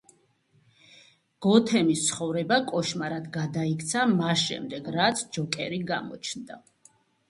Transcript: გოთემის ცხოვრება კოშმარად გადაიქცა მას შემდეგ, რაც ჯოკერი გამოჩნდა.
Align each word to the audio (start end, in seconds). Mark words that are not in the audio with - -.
გოთემის 1.47 2.07
ცხოვრება 2.07 2.59
კოშმარად 2.73 3.31
გადაიქცა 3.37 4.09
მას 4.17 4.45
შემდეგ, 4.51 4.93
რაც 5.01 5.27
ჯოკერი 5.37 5.85
გამოჩნდა. 5.97 6.65